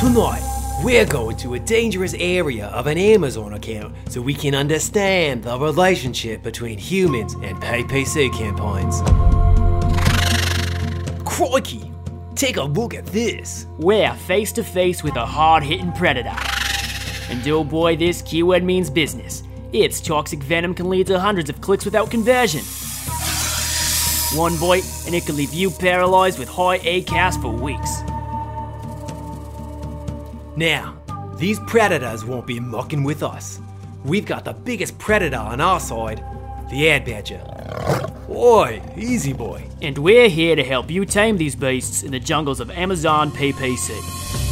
[0.00, 0.40] Tonight,
[0.82, 5.58] we're going to a dangerous area of an Amazon account so we can understand the
[5.58, 9.02] relationship between humans and PPC campaigns.
[11.28, 11.92] Crikey!
[12.34, 13.66] Take a look at this.
[13.76, 16.34] We're face to face with a hard hitting predator.
[17.28, 19.42] And oh boy, this keyword means business.
[19.74, 22.62] Its toxic venom can lead to hundreds of clicks without conversion.
[24.34, 28.00] One bite, and it can leave you paralyzed with high ACOS for weeks.
[30.60, 30.94] Now,
[31.38, 33.62] these predators won't be mucking with us.
[34.04, 36.22] We've got the biggest predator on our side,
[36.68, 37.40] the Ad Badger.
[38.28, 39.66] Oi, easy boy.
[39.80, 44.49] And we're here to help you tame these beasts in the jungles of Amazon PPC.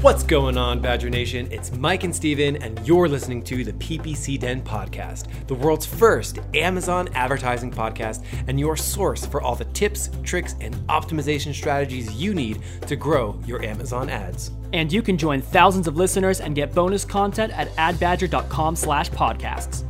[0.00, 1.48] What's going on, Badger Nation?
[1.50, 6.38] It's Mike and Steven, and you're listening to the PPC Den podcast, the world's first
[6.54, 12.32] Amazon advertising podcast, and your source for all the tips, tricks, and optimization strategies you
[12.32, 14.52] need to grow your Amazon ads.
[14.72, 19.82] And you can join thousands of listeners and get bonus content at adbadger.com slash podcasts.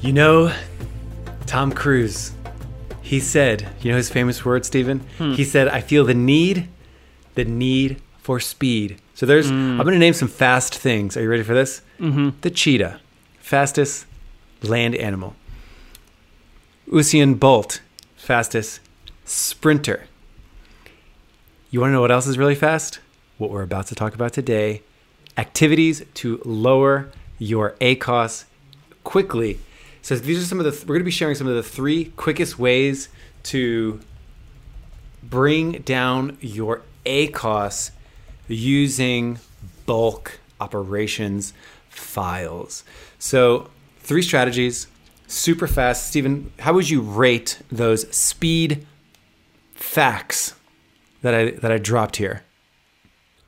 [0.00, 0.54] You know,
[1.46, 2.30] Tom Cruise,
[3.02, 5.00] he said, you know his famous word, Steven?
[5.18, 5.32] Hmm.
[5.32, 6.68] He said, I feel the need,
[7.34, 9.00] the need for speed.
[9.14, 11.16] So there's, I'm going to name some fast things.
[11.16, 11.80] Are you ready for this?
[12.00, 12.30] Mm-hmm.
[12.40, 13.00] The cheetah,
[13.38, 14.04] fastest
[14.62, 15.36] land animal.
[16.88, 17.82] Usain Bolt,
[18.16, 18.80] fastest
[19.24, 20.08] sprinter.
[21.70, 22.98] You want to know what else is really fast?
[23.38, 24.82] What we're about to talk about today
[25.36, 28.46] activities to lower your ACOS
[29.04, 29.60] quickly.
[30.02, 32.06] So these are some of the, we're going to be sharing some of the three
[32.16, 33.08] quickest ways
[33.44, 34.00] to
[35.22, 37.92] bring down your ACOS
[38.48, 39.38] using
[39.86, 41.52] bulk operations
[41.88, 42.84] files.
[43.18, 44.86] So, three strategies,
[45.26, 46.08] super fast.
[46.08, 48.86] Stephen, how would you rate those speed
[49.74, 50.54] facts
[51.22, 52.42] that I that I dropped here?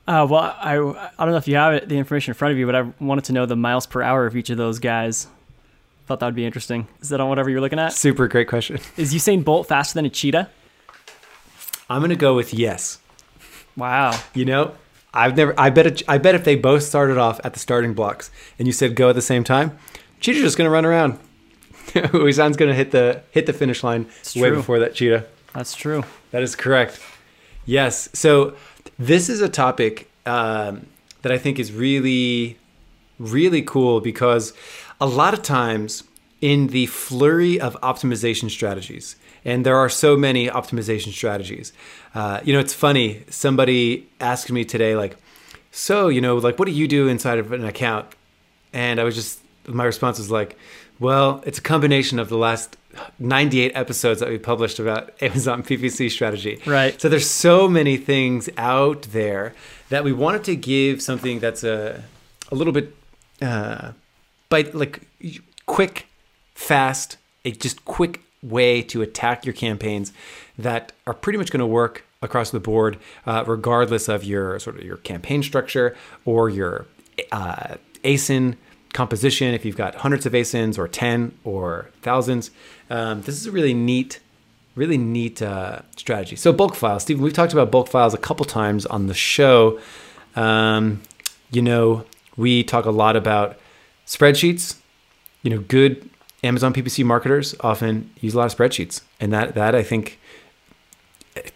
[0.07, 2.57] Uh, well, I, I don't know if you have it, the information in front of
[2.57, 5.27] you, but I wanted to know the miles per hour of each of those guys.
[6.07, 6.87] Thought that would be interesting.
[6.99, 7.93] Is that on whatever you're looking at?
[7.93, 8.79] Super great question.
[8.97, 10.49] Is Usain Bolt faster than a cheetah?
[11.91, 12.97] I'm going to go with yes.
[13.77, 14.19] Wow.
[14.33, 14.73] You know,
[15.13, 15.59] I've never.
[15.59, 15.87] I bet.
[15.87, 18.95] It, I bet if they both started off at the starting blocks and you said
[18.95, 19.77] go at the same time,
[20.19, 21.19] cheetah's just gonna run around.
[21.87, 24.05] Usain's gonna hit the hit the finish line
[24.35, 24.57] way true.
[24.57, 25.25] before that cheetah.
[25.53, 26.03] That's true.
[26.31, 26.99] That is correct.
[27.65, 28.09] Yes.
[28.13, 28.55] So
[28.97, 30.85] this is a topic um,
[31.21, 32.57] that I think is really,
[33.17, 34.53] really cool because
[35.01, 36.03] a lot of times
[36.41, 41.73] in the flurry of optimization strategies, and there are so many optimization strategies.
[42.15, 43.23] Uh, you know, it's funny.
[43.29, 45.17] Somebody asked me today, like,
[45.71, 48.07] so you know, like, what do you do inside of an account?
[48.73, 50.57] And I was just, my response was like,
[50.99, 52.77] well, it's a combination of the last
[53.19, 56.61] 98 episodes that we published about Amazon PPC strategy.
[56.65, 56.99] Right.
[56.99, 59.53] So there's so many things out there
[59.89, 62.03] that we wanted to give something that's a
[62.51, 62.95] a little bit
[63.41, 63.91] uh
[64.49, 65.01] bite like
[65.65, 66.07] quick,
[66.59, 70.11] fast, a just quick way to attack your campaigns
[70.57, 74.77] that are pretty much going to work across the board, uh, regardless of your sort
[74.77, 76.85] of your campaign structure or your
[77.31, 78.57] uh, ASIN
[78.93, 79.53] composition.
[79.53, 82.51] If you've got hundreds of ASINs or ten or thousands,
[82.89, 84.19] um, this is a really neat,
[84.75, 86.35] really neat uh, strategy.
[86.35, 87.23] So bulk files, Stephen.
[87.23, 89.79] We've talked about bulk files a couple times on the show.
[90.35, 91.01] Um,
[91.51, 92.05] you know,
[92.35, 93.57] we talk a lot about
[94.05, 94.75] spreadsheets.
[95.41, 96.09] You know, good
[96.43, 100.19] Amazon PPC marketers often use a lot of spreadsheets, and that that I think
[101.35, 101.51] it,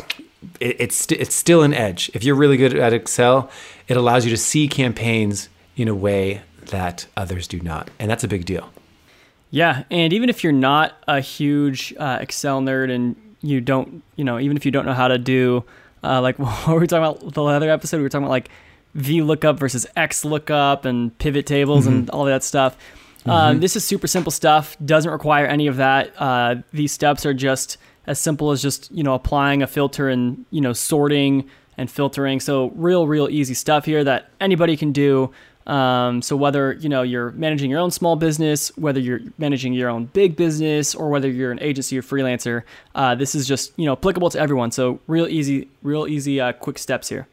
[0.60, 2.12] it's st- it's still an edge.
[2.14, 3.50] If you're really good at Excel,
[3.88, 8.24] it allows you to see campaigns in a way that others do not, and that's
[8.24, 8.70] a big deal.
[9.52, 14.24] Yeah, and even if you're not a huge uh, Excel nerd and you don't, you
[14.24, 15.64] know, even if you don't know how to do,
[16.04, 17.98] uh, like what were we talking about the other episode?
[17.98, 18.50] We were talking about like
[18.98, 22.78] VLOOKUP versus XLOOKUP and pivot tables and all that stuff.
[23.26, 24.76] Um, this is super simple stuff.
[24.84, 26.14] Doesn't require any of that.
[26.18, 30.46] Uh, these steps are just as simple as just you know applying a filter and
[30.52, 32.40] you know sorting and filtering.
[32.40, 35.32] So real, real easy stuff here that anybody can do.
[35.66, 39.90] Um, so whether you know you're managing your own small business, whether you're managing your
[39.90, 42.64] own big business, or whether you're an agency or freelancer,
[42.96, 44.72] uh, this is just you know applicable to everyone.
[44.72, 47.28] So real easy, real easy, uh, quick steps here.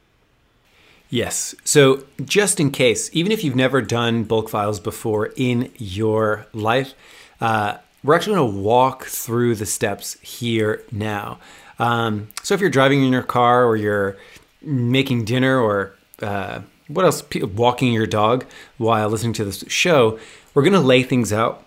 [1.10, 1.56] Yes.
[1.64, 6.94] So, just in case, even if you've never done bulk files before in your life,
[7.40, 11.40] uh, we're actually going to walk through the steps here now.
[11.80, 14.16] Um, so, if you're driving in your car or you're
[14.62, 18.44] making dinner or uh, what else, walking your dog
[18.78, 20.16] while listening to this show,
[20.54, 21.66] we're going to lay things out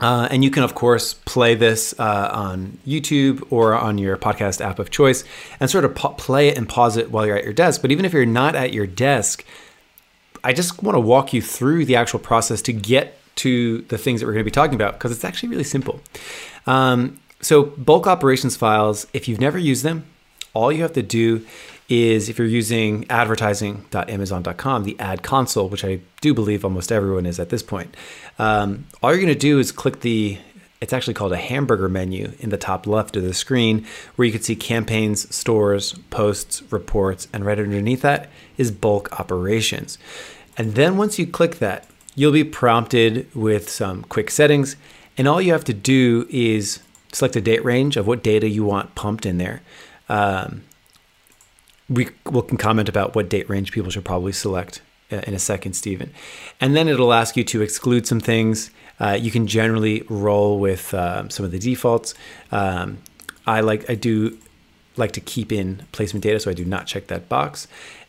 [0.00, 4.60] Uh, and you can, of course, play this uh, on YouTube or on your podcast
[4.60, 5.24] app of choice
[5.60, 7.80] and sort of pa- play it and pause it while you're at your desk.
[7.80, 9.44] But even if you're not at your desk,
[10.42, 14.20] I just want to walk you through the actual process to get to the things
[14.20, 16.00] that we're going to be talking about because it's actually really simple.
[16.66, 20.06] Um, so, bulk operations files, if you've never used them,
[20.54, 21.46] all you have to do
[21.88, 27.38] is if you're using advertising.amazon.com, the ad console, which I do believe almost everyone is
[27.38, 27.94] at this point,
[28.38, 30.38] um, all you're going to do is click the
[30.80, 33.86] it's actually called a hamburger menu in the top left of the screen
[34.16, 38.28] where you can see campaigns, stores, posts, reports, and right underneath that
[38.58, 39.96] is bulk operations.
[40.58, 44.76] And then once you click that, you'll be prompted with some quick settings.
[45.16, 46.80] And all you have to do is
[47.12, 49.62] select a date range of what data you want pumped in there.
[50.10, 50.64] Um,
[51.94, 54.82] we, we can comment about what date range people should probably select
[55.12, 56.12] uh, in a second, Stephen.
[56.60, 58.70] And then it'll ask you to exclude some things.
[59.00, 62.14] Uh, you can generally roll with um, some of the defaults.
[62.52, 62.98] Um,
[63.46, 64.38] I like I do
[64.96, 67.66] like to keep in placement data, so I do not check that box.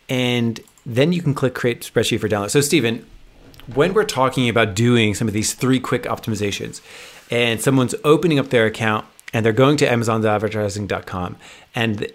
[0.08, 2.52] And then you can click create spreadsheet for download.
[2.52, 3.06] So Stephen,
[3.74, 6.82] when we're talking about doing some of these three quick optimizations,
[7.32, 11.38] and someone's opening up their account and they're going to Amazon.advertising.com
[11.74, 12.08] and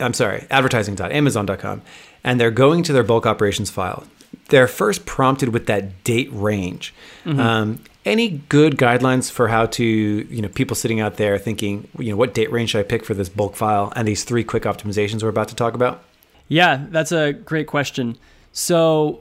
[0.00, 1.82] I'm sorry, advertising.amazon.com,
[2.24, 4.06] and they're going to their bulk operations file.
[4.48, 6.94] They're first prompted with that date range.
[7.24, 7.40] Mm-hmm.
[7.40, 12.10] Um, any good guidelines for how to, you know, people sitting out there thinking, you
[12.10, 14.62] know, what date range should I pick for this bulk file and these three quick
[14.62, 16.04] optimizations we're about to talk about?
[16.48, 18.16] Yeah, that's a great question.
[18.52, 19.20] So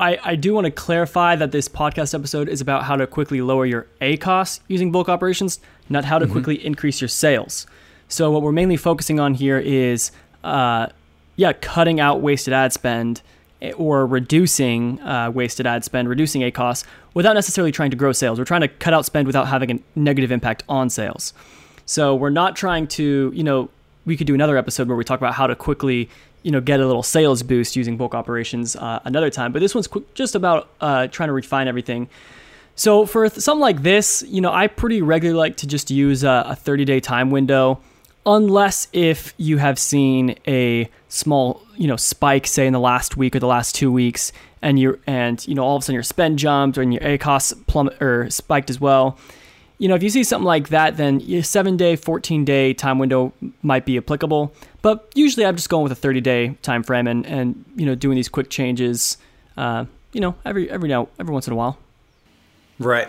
[0.00, 3.42] I, I do want to clarify that this podcast episode is about how to quickly
[3.42, 6.32] lower your ACOS using bulk operations, not how to mm-hmm.
[6.32, 7.66] quickly increase your sales.
[8.14, 10.12] So what we're mainly focusing on here is,
[10.44, 10.86] uh,
[11.34, 13.22] yeah, cutting out wasted ad spend
[13.60, 18.38] eh, or reducing uh, wasted ad spend, reducing ACOS without necessarily trying to grow sales.
[18.38, 21.34] We're trying to cut out spend without having a negative impact on sales.
[21.86, 23.68] So we're not trying to, you know,
[24.04, 26.08] we could do another episode where we talk about how to quickly,
[26.44, 29.50] you know, get a little sales boost using bulk operations uh, another time.
[29.50, 32.08] But this one's just about uh, trying to refine everything.
[32.76, 36.44] So for something like this, you know, I pretty regularly like to just use a,
[36.50, 37.80] a 30 day time window
[38.26, 43.36] unless if you have seen a small you know spike say in the last week
[43.36, 44.32] or the last two weeks
[44.62, 47.54] and you and you know all of a sudden your spend jumped and your acos
[47.66, 49.18] plummet or spiked as well.
[49.78, 52.98] You know if you see something like that then a 7 day 14 day time
[52.98, 53.32] window
[53.62, 54.52] might be applicable.
[54.82, 57.94] But usually i'm just going with a 30 day time frame and and you know
[57.94, 59.18] doing these quick changes
[59.56, 61.78] uh, you know every every now every once in a while.
[62.78, 63.08] Right.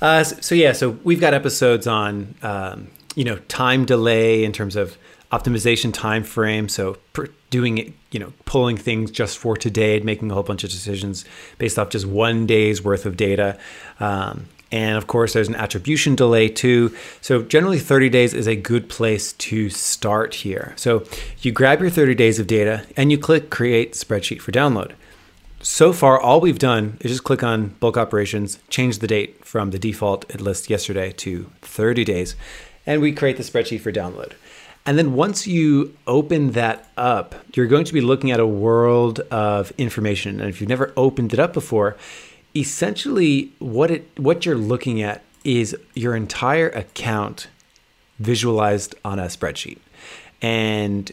[0.00, 4.52] Uh, so, so, yeah so we've got episodes on um, you know time delay in
[4.52, 4.96] terms of
[5.32, 6.96] optimization time frame so
[7.50, 10.70] doing it you know pulling things just for today and making a whole bunch of
[10.70, 11.24] decisions
[11.58, 13.58] based off just one day's worth of data.
[14.00, 16.94] Um, and of course there's an attribution delay too.
[17.20, 20.72] So generally 30 days is a good place to start here.
[20.76, 21.04] So
[21.42, 24.92] you grab your 30 days of data and you click create spreadsheet for download.
[25.60, 29.70] So far all we've done is just click on bulk operations change the date from
[29.70, 32.34] the default it lists yesterday to 30 days
[32.86, 34.32] and we create the spreadsheet for download.
[34.86, 39.20] And then once you open that up, you're going to be looking at a world
[39.30, 40.40] of information.
[40.40, 41.96] And if you've never opened it up before,
[42.54, 47.48] essentially what it what you're looking at is your entire account
[48.18, 49.78] visualized on a spreadsheet.
[50.42, 51.10] And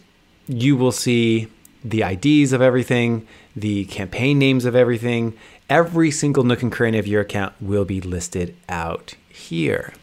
[0.47, 1.47] you will see
[1.83, 5.34] the IDs of everything, the campaign names of everything,
[5.69, 9.93] every single nook and cranny of your account will be listed out here.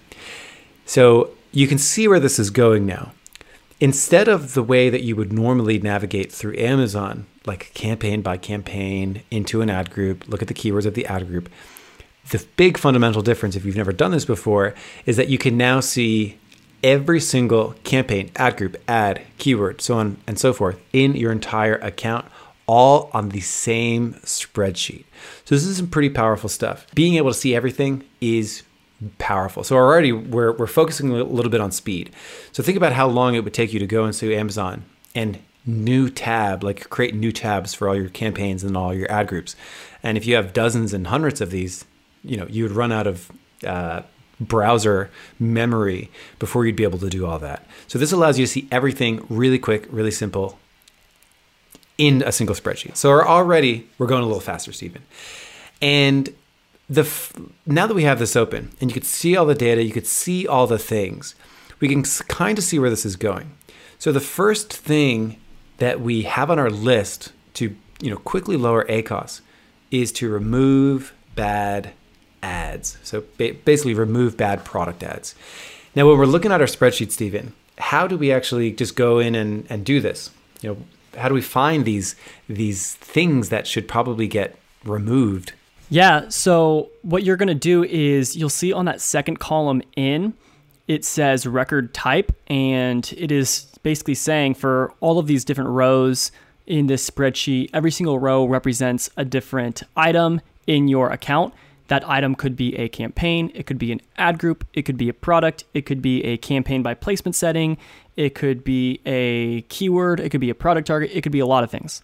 [0.87, 3.11] So you can see where this is going now.
[3.81, 9.23] Instead of the way that you would normally navigate through Amazon, like campaign by campaign
[9.33, 11.49] into an ad group, look at the keywords of the ad group,
[12.31, 14.73] the big fundamental difference, if you've never done this before,
[15.05, 16.39] is that you can now see
[16.85, 21.77] every single campaign, ad group, ad, keyword, so on and so forth in your entire
[21.77, 22.25] account,
[22.69, 25.07] all on the same spreadsheet.
[25.45, 26.87] So, this is some pretty powerful stuff.
[26.95, 28.63] Being able to see everything is
[29.19, 29.65] powerful.
[29.65, 32.11] So already we're we're focusing a little bit on speed.
[32.53, 36.09] So think about how long it would take you to go into Amazon and new
[36.09, 39.55] tab, like create new tabs for all your campaigns and all your ad groups.
[40.03, 41.85] And if you have dozens and hundreds of these,
[42.25, 43.31] you know, you would run out of
[43.67, 44.03] uh,
[44.41, 47.67] browser memory before you'd be able to do all that.
[47.87, 50.59] So this allows you to see everything really quick, really simple
[51.99, 52.97] in a single spreadsheet.
[52.97, 55.03] So already we're going a little faster, Stephen.
[55.83, 56.33] And
[56.89, 57.33] the f-
[57.67, 60.07] now that we have this open and you could see all the data, you could
[60.07, 61.35] see all the things,
[61.81, 63.53] we can kind of see where this is going.
[63.99, 65.39] So the first thing
[65.79, 69.41] that we have on our list to you know quickly lower ACOS
[69.91, 71.93] is to remove bad
[72.43, 72.99] ads.
[73.03, 75.35] So ba- basically, remove bad product ads.
[75.95, 79.35] Now, when we're looking at our spreadsheet, Stephen, how do we actually just go in
[79.35, 80.31] and, and do this?
[80.61, 80.77] You know,
[81.17, 82.15] how do we find these
[82.49, 85.53] these things that should probably get removed?
[85.91, 86.29] Yeah.
[86.29, 90.35] So what you're going to do is you'll see on that second column in,
[90.87, 96.31] it says record type, and it is basically saying for all of these different rows
[96.67, 101.55] in this spreadsheet, every single row represents a different item in your account.
[101.89, 105.09] That item could be a campaign, it could be an ad group, it could be
[105.09, 107.79] a product, it could be a campaign by placement setting,
[108.15, 111.47] it could be a keyword, it could be a product target, it could be a
[111.47, 112.03] lot of things.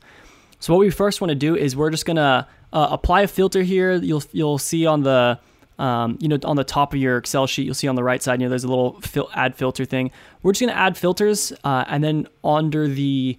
[0.58, 3.62] So what we first want to do is we're just gonna uh, apply a filter
[3.62, 3.94] here.
[3.94, 5.38] You'll you'll see on the
[5.78, 8.22] um, you know on the top of your Excel sheet, you'll see on the right
[8.22, 10.10] side, you know, there's a little fil- add filter thing.
[10.42, 13.38] We're just gonna add filters, uh, and then under the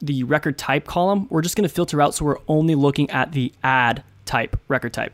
[0.00, 3.52] the record type column, we're just gonna filter out so we're only looking at the
[3.62, 5.12] ad type record type.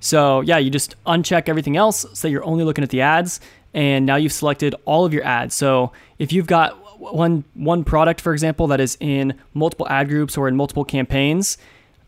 [0.00, 3.40] So yeah, you just uncheck everything else so you're only looking at the ads,
[3.74, 5.54] and now you've selected all of your ads.
[5.54, 10.38] So if you've got one one product, for example, that is in multiple ad groups
[10.38, 11.58] or in multiple campaigns,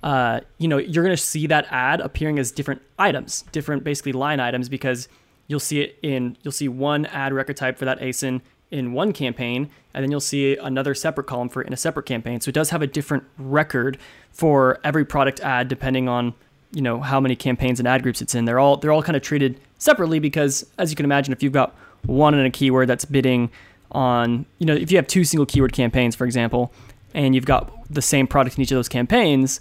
[0.02, 4.12] uh, you know you're going to see that ad appearing as different items, different basically
[4.12, 5.09] line items, because
[5.47, 8.40] you'll see it in you'll see one ad record type for that ASIN
[8.71, 12.40] in one campaign, and then you'll see another separate column for in a separate campaign.
[12.40, 13.99] So it does have a different record
[14.30, 16.35] for every product ad depending on
[16.73, 18.45] you know how many campaigns and ad groups it's in.
[18.45, 21.52] They're all they're all kind of treated separately because as you can imagine, if you've
[21.52, 21.75] got
[22.07, 23.50] one in a keyword that's bidding
[23.92, 26.73] on you know if you have two single keyword campaigns, for example,
[27.12, 29.61] and you've got the same product in each of those campaigns,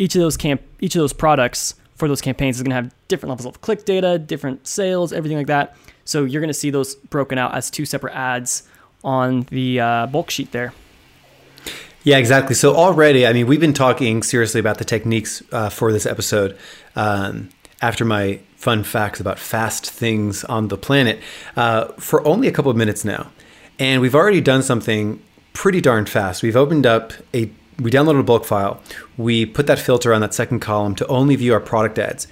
[0.00, 2.92] each of those camp each of those products for those campaigns is going to have
[3.08, 5.76] different levels of click data, different sales, everything like that.
[6.06, 8.66] So you're going to see those broken out as two separate ads
[9.04, 10.72] on the uh, bulk sheet there.
[12.02, 12.54] Yeah, exactly.
[12.54, 16.56] So already, I mean, we've been talking seriously about the techniques uh, for this episode.
[16.96, 17.50] Um,
[17.82, 21.20] after my fun facts about fast things on the planet,
[21.56, 23.30] uh, for only a couple of minutes now,
[23.78, 26.42] and we've already done something pretty darn fast.
[26.42, 28.80] We've opened up a we downloaded a bulk file.
[29.16, 32.26] We put that filter on that second column to only view our product ads.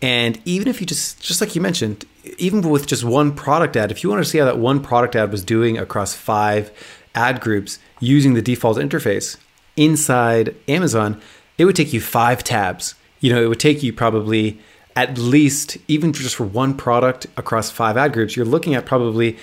[0.00, 2.04] And even if you just, just like you mentioned,
[2.38, 5.16] even with just one product ad, if you want to see how that one product
[5.16, 6.70] ad was doing across five
[7.14, 9.36] ad groups using the default interface
[9.76, 11.20] inside Amazon,
[11.58, 12.94] it would take you five tabs.
[13.20, 14.60] You know, it would take you probably
[14.94, 19.38] at least, even just for one product across five ad groups, you're looking at probably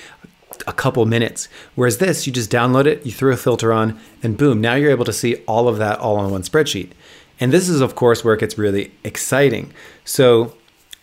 [0.67, 1.47] a couple minutes.
[1.75, 4.91] Whereas this, you just download it, you throw a filter on, and boom, now you're
[4.91, 6.91] able to see all of that all on one spreadsheet.
[7.39, 9.73] And this is, of course, where it gets really exciting.
[10.03, 10.55] So,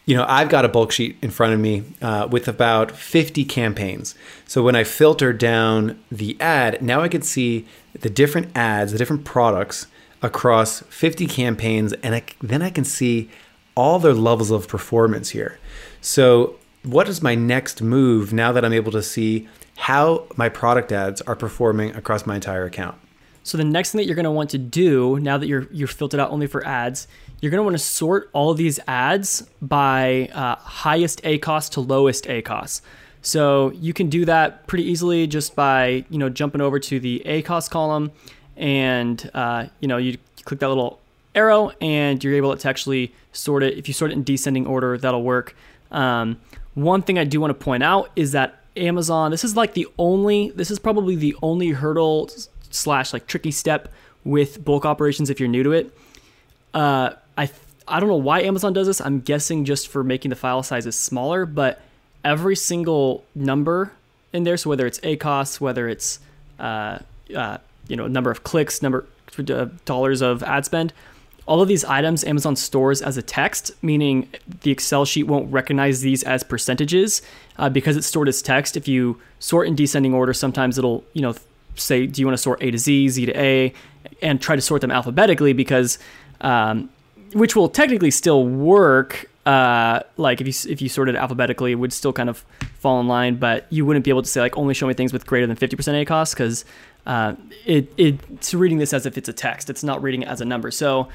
[0.04, 3.44] you know, I've got a bulk sheet in front of me uh, with about 50
[3.44, 4.14] campaigns.
[4.46, 8.98] So when I filter down the ad, now I can see the different ads, the
[8.98, 9.86] different products
[10.22, 13.30] across 50 campaigns, and I, then I can see
[13.74, 15.58] all their levels of performance here.
[16.00, 20.92] So what is my next move now that I'm able to see how my product
[20.92, 22.96] ads are performing across my entire account?
[23.42, 25.88] So the next thing that you're going to want to do now that you're you're
[25.88, 27.06] filtered out only for ads,
[27.40, 32.24] you're going to want to sort all these ads by uh, highest ACOS to lowest
[32.24, 32.80] ACOS.
[33.22, 37.22] So you can do that pretty easily just by you know jumping over to the
[37.24, 38.10] ACOS column,
[38.56, 41.00] and uh, you know you click that little
[41.34, 43.78] arrow, and you're able to actually sort it.
[43.78, 45.54] If you sort it in descending order, that'll work.
[45.92, 46.40] Um,
[46.76, 49.88] one thing I do want to point out is that Amazon, this is like the
[49.98, 52.30] only, this is probably the only hurdle
[52.70, 53.92] slash like tricky step
[54.24, 55.96] with bulk operations if you're new to it.
[56.74, 57.50] Uh, I
[57.88, 59.00] I don't know why Amazon does this.
[59.00, 61.80] I'm guessing just for making the file sizes smaller, but
[62.24, 63.92] every single number
[64.32, 66.18] in there, so whether it's ACOS, whether it's
[66.58, 66.98] uh,
[67.34, 69.06] uh, you know number of clicks, number
[69.38, 70.92] uh, dollars of ad spend,
[71.46, 74.28] all of these items Amazon stores as a text, meaning
[74.62, 77.22] the Excel sheet won't recognize these as percentages
[77.56, 78.76] uh, because it's stored as text.
[78.76, 81.34] If you sort in descending order, sometimes it'll, you know,
[81.76, 83.72] say, do you want to sort A to Z, Z to A,
[84.22, 85.98] and try to sort them alphabetically because,
[86.40, 86.90] um,
[87.32, 89.30] which will technically still work.
[89.44, 92.44] Uh, like if you if you sorted alphabetically, it would still kind of
[92.80, 95.12] fall in line, but you wouldn't be able to say like only show me things
[95.12, 96.64] with greater than 50% ACOS because
[97.06, 97.34] uh,
[97.64, 99.70] it, it's reading this as if it's a text.
[99.70, 100.70] It's not reading it as a number.
[100.70, 101.08] So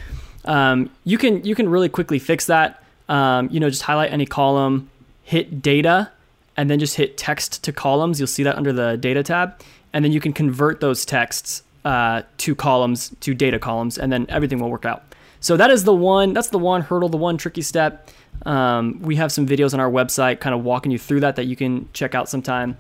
[0.46, 2.84] um, you can you can really quickly fix that.
[3.10, 4.90] Um, you know, just highlight any column,
[5.24, 6.12] hit data,
[6.56, 8.20] and then just hit text to columns.
[8.20, 9.62] You'll see that under the data tab,
[9.94, 14.26] and then you can convert those texts uh, to columns to data columns, and then
[14.30, 15.04] everything will work out.
[15.42, 16.34] So that is the one.
[16.34, 18.10] That's the one hurdle, the one tricky step.
[18.46, 21.46] Um, we have some videos on our website, kind of walking you through that that
[21.46, 22.78] you can check out sometime.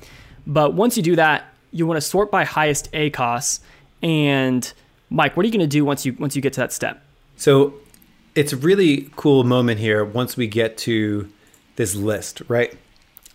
[0.47, 3.59] But once you do that, you want to sort by highest ACOS.
[4.01, 4.71] And
[5.09, 7.01] Mike, what are you going to do once you once you get to that step?
[7.37, 7.73] So
[8.35, 11.31] it's a really cool moment here once we get to
[11.75, 12.77] this list, right?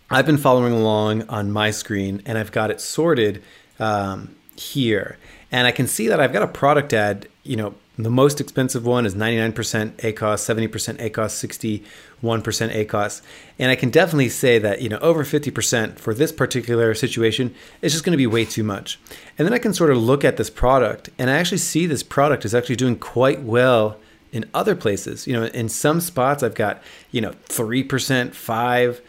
[0.09, 3.43] I've been following along on my screen and I've got it sorted
[3.79, 5.17] um, here.
[5.51, 8.85] And I can see that I've got a product ad, you know, the most expensive
[8.85, 11.83] one is 99% ACOS, 70% ACOS,
[12.21, 13.21] 61% ACOS.
[13.57, 17.93] And I can definitely say that, you know, over 50% for this particular situation is
[17.93, 18.99] just going to be way too much.
[19.37, 22.03] And then I can sort of look at this product and I actually see this
[22.03, 23.97] product is actually doing quite well
[24.31, 25.25] in other places.
[25.25, 29.01] You know, in some spots I've got, you know, 3%, 5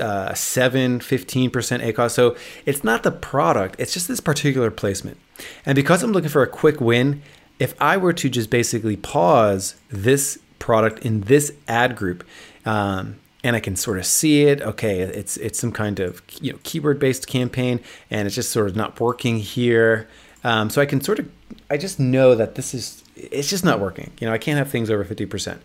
[0.00, 2.10] uh, 7 15% ACOS.
[2.12, 5.18] So it's not the product, it's just this particular placement.
[5.64, 7.22] And because I'm looking for a quick win,
[7.58, 12.24] if I were to just basically pause this product in this ad group,
[12.64, 14.60] um, and I can sort of see it.
[14.60, 18.68] Okay, it's it's some kind of you know keyword based campaign, and it's just sort
[18.68, 20.08] of not working here.
[20.44, 21.30] Um, so I can sort of
[21.70, 24.12] I just know that this is it's just not working.
[24.20, 25.62] You know, I can't have things over fifty percent.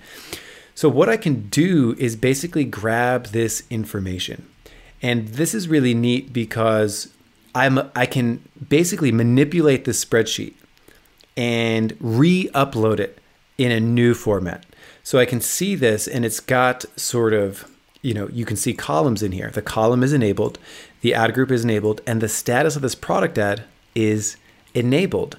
[0.76, 4.48] So what I can do is basically grab this information,
[5.02, 7.14] and this is really neat because
[7.54, 10.54] I'm I can basically manipulate this spreadsheet
[11.38, 13.20] and re-upload it
[13.58, 14.66] in a new format.
[15.04, 17.70] So I can see this and it's got sort of,
[18.02, 19.50] you know, you can see columns in here.
[19.50, 20.60] The column is enabled,
[21.02, 23.64] the ad group is enabled, and the status of this product ad
[23.96, 24.38] is
[24.74, 25.38] enabled.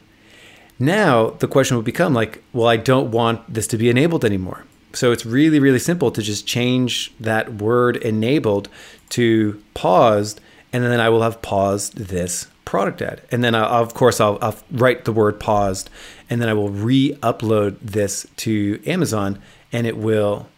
[0.78, 4.64] Now the question will become like, well, I don't want this to be enabled anymore.
[4.94, 8.68] So it's really, really simple to just change that word enabled
[9.11, 10.40] to paused,
[10.73, 13.23] and then I will have paused this product ad.
[13.31, 15.91] And then, I'll, of course, I'll, I'll write the word paused,
[16.31, 19.41] and then I will re upload this to Amazon,
[19.73, 20.49] and it will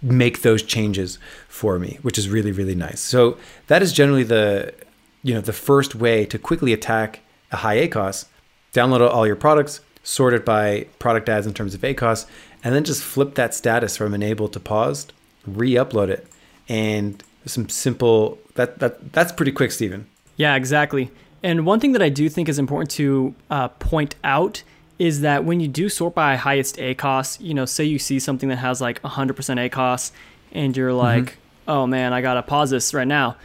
[0.00, 1.18] make those changes
[1.48, 3.00] for me, which is really, really nice.
[3.00, 4.74] So that is generally the
[5.22, 8.26] you know the first way to quickly attack a high ACOS.
[8.72, 12.26] Download all your products, sort it by product ads in terms of ACOS,
[12.62, 15.12] and then just flip that status from enabled to paused,
[15.46, 16.26] re-upload it,
[16.68, 20.06] and some simple that that that's pretty quick, Stephen.
[20.36, 21.10] Yeah, exactly.
[21.42, 24.62] And one thing that I do think is important to uh, point out
[24.98, 28.48] is that when you do sort by highest ACOS, you know, say you see something
[28.48, 29.34] that has like 100%
[29.70, 30.12] ACOS
[30.52, 30.98] and you're mm-hmm.
[30.98, 31.70] like, mm-hmm.
[31.70, 33.36] oh man, I gotta pause this right now.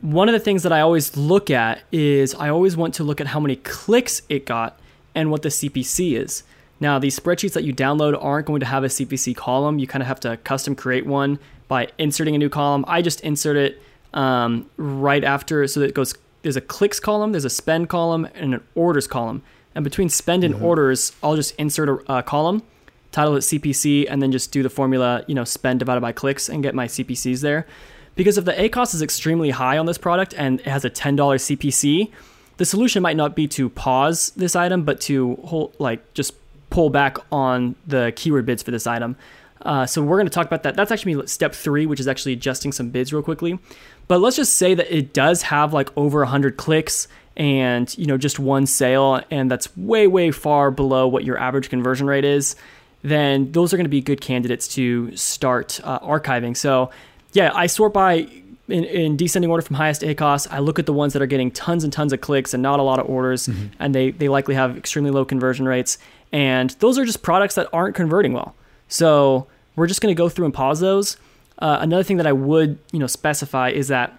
[0.00, 3.20] One of the things that I always look at is I always want to look
[3.20, 4.78] at how many clicks it got
[5.14, 6.42] and what the CPC is.
[6.78, 9.78] Now, these spreadsheets that you download aren't going to have a CPC column.
[9.78, 11.38] You kind of have to custom create one
[11.70, 12.84] by inserting a new column.
[12.88, 13.80] I just insert it
[14.12, 16.14] um, right after, so that it goes.
[16.42, 19.42] There's a clicks column, there's a spend column, and an orders column.
[19.74, 20.64] And between spend and mm-hmm.
[20.64, 22.64] orders, I'll just insert a, a, column,
[23.12, 26.48] title it CPC, and then just do the formula, you know, spend divided by clicks,
[26.48, 27.68] and get my CPCs there.
[28.16, 31.16] Because if the ACOS is extremely high on this product and it has a $10
[31.16, 32.10] CPC,
[32.56, 36.34] the solution might not be to pause this item, but to hold, like just
[36.70, 39.16] pull back on the keyword bids for this item.
[39.62, 40.74] Uh, so we're going to talk about that.
[40.74, 43.58] That's actually step three, which is actually adjusting some bids real quickly.
[44.08, 48.18] But let's just say that it does have like over 100 clicks and you know
[48.18, 52.56] just one sale, and that's way way far below what your average conversion rate is.
[53.02, 56.56] Then those are going to be good candidates to start uh, archiving.
[56.56, 56.90] So
[57.32, 58.28] yeah, I sort by
[58.70, 61.50] in, in, descending order from highest ACOS, I look at the ones that are getting
[61.50, 63.66] tons and tons of clicks and not a lot of orders, mm-hmm.
[63.78, 65.98] and they, they likely have extremely low conversion rates.
[66.32, 68.54] And those are just products that aren't converting well.
[68.90, 71.16] So we're just going to go through and pause those.
[71.58, 74.18] Uh, another thing that I would, you know, specify is that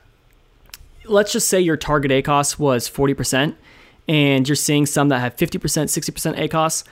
[1.06, 3.56] let's just say your target ACOS was 40%
[4.08, 6.84] and you're seeing some that have 50%, 60% ACOS.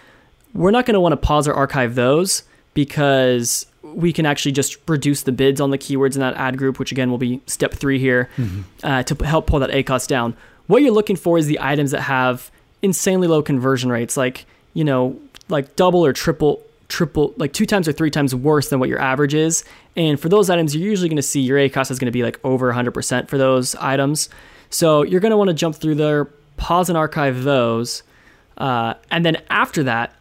[0.54, 4.78] We're not going to want to pause or archive those because we can actually just
[4.88, 7.74] reduce the bids on the keywords in that ad group, which again will be step
[7.74, 8.62] three here mm-hmm.
[8.84, 10.36] uh, to help pull that ACOS down.
[10.68, 14.84] What you're looking for is the items that have insanely low conversion rates, like, you
[14.84, 18.90] know, like double or triple triple, like two times or three times worse than what
[18.90, 19.64] your average is.
[19.96, 22.24] And for those items, you're usually going to see your ACOS is going to be
[22.24, 24.30] like over 100% for those items.
[24.70, 26.26] So you're going to want to jump through there,
[26.58, 28.04] pause and archive those.
[28.58, 30.14] Uh, and then after that,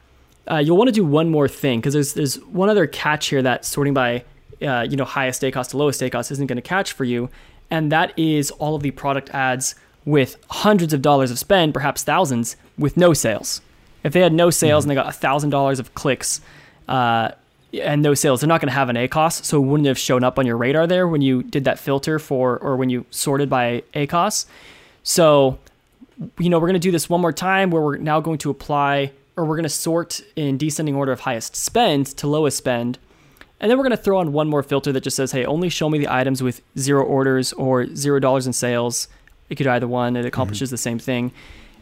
[0.50, 3.42] uh, you'll want to do one more thing because there's there's one other catch here
[3.42, 4.24] that sorting by
[4.62, 7.28] uh, you know highest ACOS to lowest ACOS isn't going to catch for you,
[7.70, 9.74] and that is all of the product ads
[10.07, 13.61] with hundreds of dollars of spend, perhaps thousands, with no sales.
[14.09, 14.90] If they had no sales mm-hmm.
[14.90, 16.40] and they got thousand dollars of clicks,
[16.88, 17.33] uh,
[17.75, 20.25] and no sales, they're not going to have an ACOS, so it wouldn't have shown
[20.25, 23.51] up on your radar there when you did that filter for, or when you sorted
[23.51, 24.47] by ACOS.
[25.03, 25.59] So,
[26.38, 28.51] you know, we're going to do this one more time where we're now going to
[28.51, 32.99] apply, or we're going to sort in descending order of highest spend to lowest spend.
[33.61, 35.68] And then we're going to throw on one more filter that just says, hey, only
[35.68, 39.09] show me the items with zero orders or zero dollars in sales.
[39.51, 40.75] It could either one, it accomplishes mm-hmm.
[40.75, 41.33] the same thing.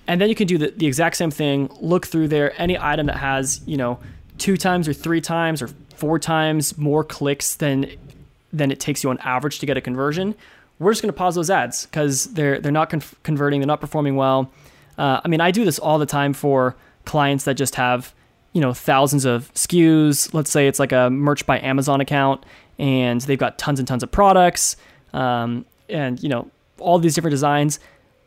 [0.08, 3.06] And then you can do the, the exact same thing, look through there, any item
[3.06, 3.98] that has, you know,
[4.38, 7.90] two times or three times or four times more clicks than
[8.52, 10.34] than it takes you on average to get a conversion,
[10.78, 13.80] we're just going to pause those ads because they're they're not con- converting, they're not
[13.80, 14.50] performing well.
[14.98, 18.14] Uh, I mean, I do this all the time for clients that just have
[18.52, 20.32] you know thousands of SKUs.
[20.32, 22.44] Let's say it's like a merch by Amazon account,
[22.78, 24.76] and they've got tons and tons of products,
[25.12, 27.80] um, and you know all these different designs.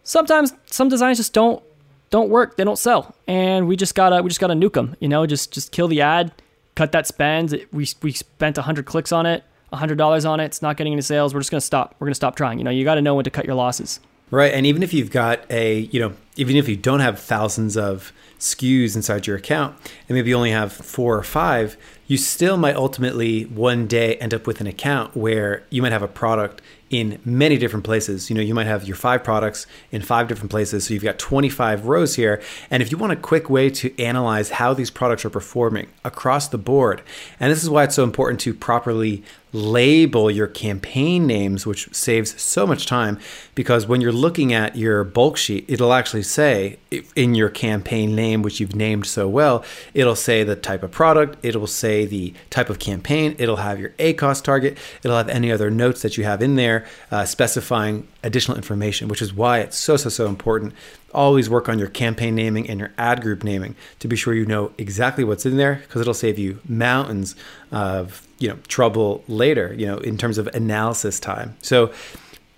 [0.03, 1.61] Sometimes some designs just don't
[2.09, 4.95] don't work, they don't sell, and we just gotta we just gotta nuke them.
[4.99, 6.31] You know, just just kill the ad,
[6.75, 7.65] cut that spend.
[7.71, 10.45] We we spent hundred clicks on it, hundred dollars on it.
[10.45, 11.33] It's not getting any sales.
[11.33, 11.95] We're just gonna stop.
[11.99, 12.57] We're gonna stop trying.
[12.57, 13.99] You know, you got to know when to cut your losses.
[14.31, 17.75] Right, and even if you've got a, you know, even if you don't have thousands
[17.75, 19.75] of SKUs inside your account,
[20.07, 21.77] and maybe you only have four or five,
[22.09, 26.01] you still might ultimately one day end up with an account where you might have
[26.01, 28.29] a product in many different places.
[28.29, 30.85] You know, you might have your five products in five different places.
[30.85, 32.41] So you've got 25 rows here.
[32.71, 36.47] And if you want a quick way to analyze how these products are performing across
[36.47, 37.01] the board,
[37.39, 42.39] and this is why it's so important to properly label your campaign names, which saves
[42.39, 43.17] so much time
[43.55, 46.77] because when you're looking at your bulk sheet, it'll actually say
[47.15, 51.37] in your campaign name, which you've named so well, it'll say the type of product,
[51.43, 55.69] it'll say the type of campaign, it'll have your ACOS target, it'll have any other
[55.69, 59.97] notes that you have in there uh, specifying additional information, which is why it's so,
[59.97, 60.73] so, so important.
[61.13, 64.45] Always work on your campaign naming and your ad group naming to be sure you
[64.45, 67.35] know exactly what's in there because it'll save you mountains
[67.71, 71.57] of you know trouble later you know in terms of analysis time.
[71.61, 71.91] So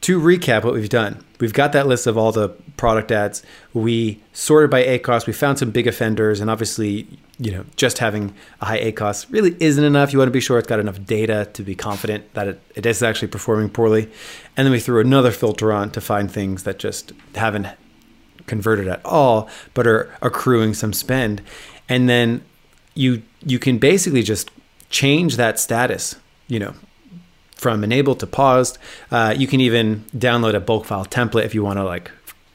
[0.02, 2.50] to recap what we've done we've got that list of all the
[2.82, 3.44] product ads.
[3.76, 8.34] We sorted by acos we found some big offenders and obviously you know just having
[8.60, 10.12] a high acos really isn't enough.
[10.12, 12.88] You want to be sure it's got enough data to be confident that it, it
[12.88, 14.10] is actually performing poorly.
[14.58, 17.67] And then we threw another filter on to find things that just haven't
[18.48, 21.44] converted at all but are accruing some spend.
[21.88, 22.44] And then
[22.96, 24.50] you you can basically just
[24.89, 26.15] change that status,
[26.48, 26.74] you know,
[27.54, 28.80] from enabled to paused.
[29.12, 32.10] Uh, you can even download a bulk file template if you want to like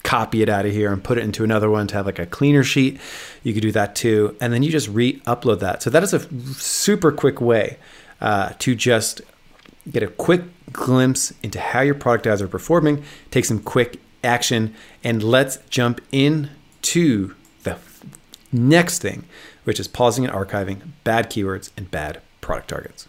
[0.06, 2.26] copy it out of here and put it into another one to have like a
[2.26, 3.00] cleaner sheet.
[3.42, 4.36] You could do that too.
[4.40, 5.82] And then you just re upload that.
[5.82, 6.20] So that is a
[6.54, 7.78] super quick way
[8.20, 9.20] uh, to just
[9.90, 10.42] get a quick
[10.72, 16.00] glimpse into how your product ads are performing, take some quick action, and let's jump
[16.12, 17.76] into the
[18.52, 19.24] next thing,
[19.64, 23.08] which is pausing and archiving bad keywords and bad product targets.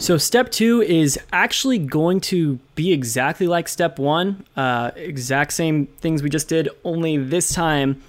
[0.00, 5.86] So, step two is actually going to be exactly like step one, uh, exact same
[5.86, 8.00] things we just did, only this time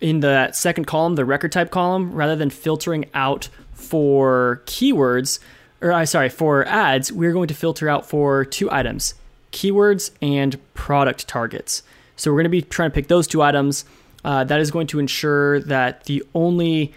[0.00, 5.40] in the second column, the record type column, rather than filtering out for keywords,
[5.80, 9.14] or I uh, sorry, for ads, we're going to filter out for two items
[9.50, 11.82] keywords and product targets.
[12.14, 13.84] So, we're going to be trying to pick those two items
[14.24, 16.94] uh, that is going to ensure that the only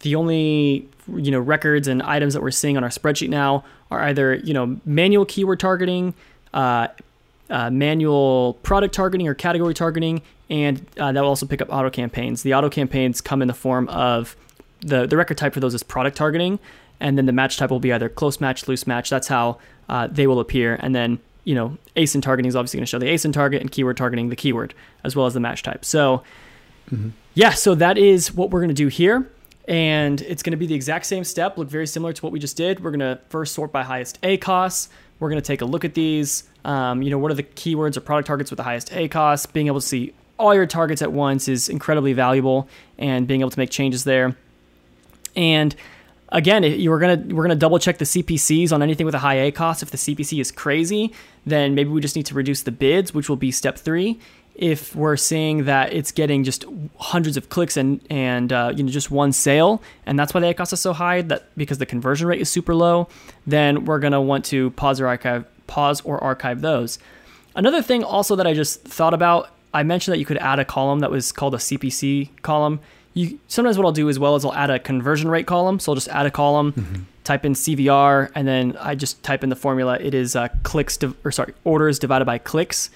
[0.00, 4.00] the only you know records and items that we're seeing on our spreadsheet now are
[4.02, 6.14] either you know manual keyword targeting,
[6.54, 6.88] uh,
[7.48, 11.90] uh, manual product targeting or category targeting, and uh, that will also pick up auto
[11.90, 12.42] campaigns.
[12.42, 14.36] The auto campaigns come in the form of
[14.80, 16.58] the the record type for those is product targeting,
[17.00, 19.10] and then the match type will be either close match, loose match.
[19.10, 22.86] That's how uh, they will appear, and then you know ASIN targeting is obviously going
[22.86, 24.74] to show the ASIN target, and keyword targeting the keyword
[25.04, 25.84] as well as the match type.
[25.84, 26.22] So
[26.90, 27.10] Mm-hmm.
[27.34, 29.28] Yeah, so that is what we're going to do here.
[29.70, 32.40] And it's going to be the exact same step, look very similar to what we
[32.40, 32.82] just did.
[32.82, 34.88] We're going to first sort by highest A costs.
[35.20, 36.42] We're going to take a look at these.
[36.64, 39.46] Um, you know, what are the keywords or product targets with the highest A costs?
[39.46, 43.50] Being able to see all your targets at once is incredibly valuable, and being able
[43.50, 44.34] to make changes there.
[45.36, 45.76] And
[46.30, 49.84] again, you're gonna we're gonna double check the CPCs on anything with a high ACOS.
[49.84, 51.12] If the CPC is crazy,
[51.46, 54.18] then maybe we just need to reduce the bids, which will be step three
[54.60, 56.66] if we're seeing that it's getting just
[56.98, 60.52] hundreds of clicks and and uh, you know just one sale, and that's why the
[60.54, 63.08] cost is so high, that because the conversion rate is super low,
[63.46, 66.98] then we're gonna want to pause or archive, pause or archive those.
[67.56, 70.64] Another thing also that I just thought about, I mentioned that you could add a
[70.64, 72.80] column that was called a CPC column.
[73.14, 75.80] You sometimes what I'll do as well is I'll add a conversion rate column.
[75.80, 77.02] So I'll just add a column, mm-hmm.
[77.24, 79.96] type in CVR, and then I just type in the formula.
[79.98, 82.90] It is uh, clicks or sorry orders divided by clicks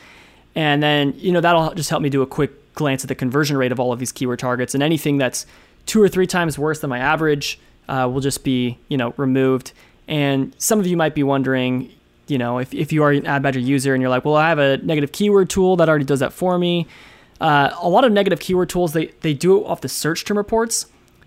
[0.55, 3.57] and then, you know, that'll just help me do a quick glance at the conversion
[3.57, 4.75] rate of all of these keyword targets.
[4.75, 5.47] And anything that's
[5.87, 9.73] two or three times worse than my average uh, will just be, you know, removed.
[10.09, 11.91] And some of you might be wondering,
[12.27, 14.59] you know, if, if you are an AdBadger user and you're like, well, I have
[14.59, 16.87] a negative keyword tool that already does that for me.
[17.41, 20.39] Uh, a lot of negative keyword tools, they, they do it off the search term
[20.39, 20.87] reports.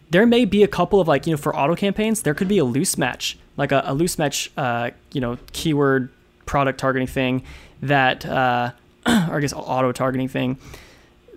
[0.09, 2.57] There may be a couple of like, you know, for auto campaigns, there could be
[2.57, 6.09] a loose match, like a, a loose match, uh, you know, keyword
[6.45, 7.43] product targeting thing
[7.81, 8.71] that, uh,
[9.30, 10.58] or I guess auto targeting thing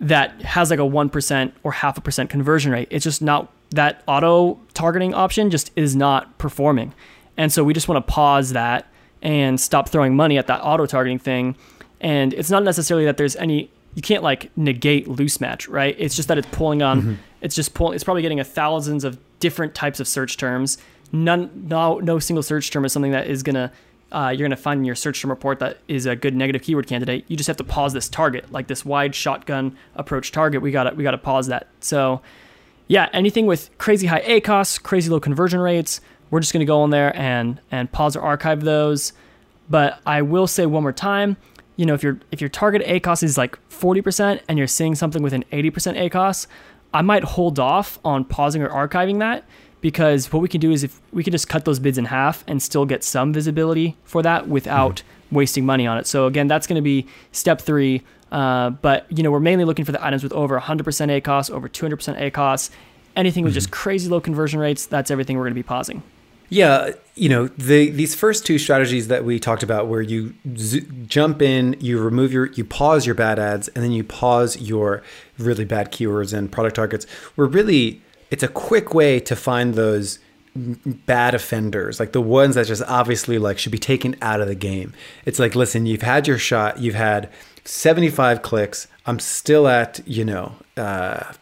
[0.00, 2.88] that has like a 1% or half a percent conversion rate.
[2.90, 6.92] It's just not that auto targeting option just is not performing.
[7.36, 8.86] And so we just want to pause that
[9.22, 11.56] and stop throwing money at that auto targeting thing.
[12.00, 15.96] And it's not necessarily that there's any you can't like negate loose match, right?
[15.98, 17.14] It's just that it's pulling on mm-hmm.
[17.40, 20.78] it's just pulling it's probably getting a thousands of different types of search terms.
[21.12, 23.72] None no no single search term is something that is gonna
[24.12, 26.62] uh, you're going to find in your search term report that is a good negative
[26.62, 27.24] keyword candidate.
[27.28, 30.62] You just have to pause this target, like this wide shotgun approach target.
[30.62, 31.68] We got to we got to pause that.
[31.80, 32.20] So,
[32.88, 36.82] yeah, anything with crazy high ACOS, crazy low conversion rates, we're just going to go
[36.84, 39.12] in there and and pause or archive those.
[39.68, 41.36] But I will say one more time,
[41.76, 45.22] you know, if your if your target ACOS is like 40% and you're seeing something
[45.22, 46.48] with an 80% ACOS,
[46.92, 49.44] I might hold off on pausing or archiving that
[49.80, 52.44] because what we can do is if we can just cut those bids in half
[52.46, 55.36] and still get some visibility for that without mm-hmm.
[55.36, 56.06] wasting money on it.
[56.06, 58.02] So again, that's going to be step three.
[58.30, 61.68] Uh, but you know, we're mainly looking for the items with over 100% ACOS, over
[61.68, 62.70] 200% ACOS,
[63.16, 63.56] anything with mm-hmm.
[63.56, 64.86] just crazy low conversion rates.
[64.86, 66.02] That's everything we're going to be pausing.
[66.52, 70.84] Yeah, you know, the these first two strategies that we talked about, where you z-
[71.06, 75.00] jump in, you remove your, you pause your bad ads, and then you pause your
[75.38, 80.18] really bad keywords and product targets, were really it's a quick way to find those
[80.54, 84.54] bad offenders, like the ones that just obviously like should be taken out of the
[84.54, 84.92] game.
[85.24, 87.30] It's like, listen, you've had your shot, you've had
[87.64, 88.88] 75 clicks.
[89.06, 91.32] I'm still at, you know, uh,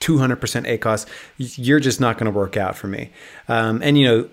[0.00, 1.06] 200% ACOS.
[1.36, 3.10] You're just not going to work out for me.
[3.48, 4.28] Um, and, you know,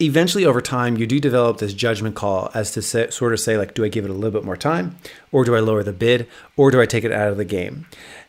[0.00, 3.56] eventually over time, you do develop this judgment call as to say, sort of say,
[3.56, 4.96] like, do I give it a little bit more time
[5.32, 7.86] or do I lower the bid or do I take it out of the game?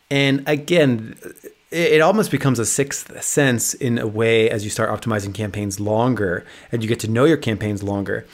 [0.09, 1.17] And again,
[1.69, 6.45] it almost becomes a sixth sense in a way as you start optimizing campaigns longer
[6.71, 8.25] and you get to know your campaigns longer.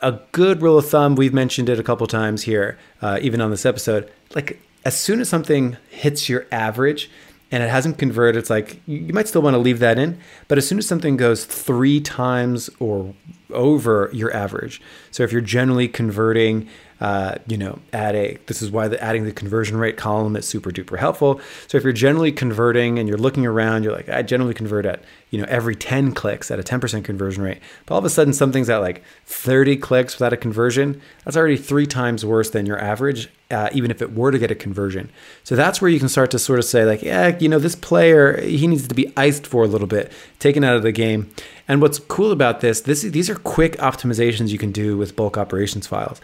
[0.00, 3.50] A good rule of thumb, we've mentioned it a couple times here, uh, even on
[3.50, 4.10] this episode.
[4.34, 7.10] Like, as soon as something hits your average
[7.50, 10.18] and it hasn't converted, it's like you might still want to leave that in.
[10.48, 13.14] But as soon as something goes three times or
[13.52, 16.68] over your average, so if you're generally converting
[17.00, 20.46] uh, you know, add a, this is why the adding the conversion rate column is
[20.46, 21.40] super duper helpful.
[21.66, 25.02] So if you're generally converting and you're looking around, you're like, I generally convert at,
[25.30, 27.58] you know, every 10 clicks at a 10% conversion rate.
[27.86, 31.00] But all of a sudden something's at like 30 clicks without a conversion.
[31.24, 34.50] That's already three times worse than your average, uh, even if it were to get
[34.50, 35.10] a conversion.
[35.42, 37.76] So that's where you can start to sort of say like, yeah, you know, this
[37.76, 41.30] player, he needs to be iced for a little bit, taken out of the game.
[41.66, 45.38] And what's cool about this, this these are quick optimizations you can do with bulk
[45.38, 46.20] operations files